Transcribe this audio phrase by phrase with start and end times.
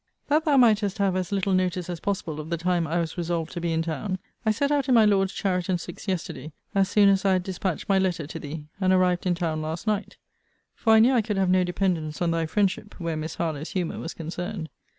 [0.29, 3.51] That thou mightest have as little notice as possible of the time I was resolved
[3.51, 6.89] to be in town, I set out in my Lord's chariot and six yesterday, as
[6.89, 10.17] soon as I had dispatched my letter to thee, and arrived in town last night:
[10.73, 13.99] for I knew I could have no dependence on thy friendship where Miss Harlowe's humour
[13.99, 14.69] was concerned.